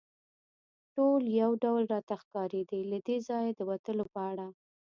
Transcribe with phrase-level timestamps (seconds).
[0.93, 4.47] ټولې یو ډول راته ښکارېدې، له دې ځایه د وتلو په اړه.